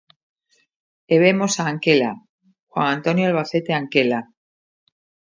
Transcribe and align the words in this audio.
E 1.13 1.15
vemos 1.23 1.53
a 1.61 1.63
Anquela, 1.71 2.11
Juan 2.71 2.89
Antonio 2.95 3.25
Albacete 3.27 3.71
Anquela. 3.81 4.19